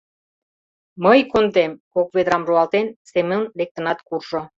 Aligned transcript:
—Мый 1.03 1.19
кондем!— 1.31 1.71
кок 1.93 2.07
ведрам 2.15 2.43
руалтен, 2.47 2.87
Семон 3.11 3.43
лектынат 3.57 3.99
куржо. 4.07 4.41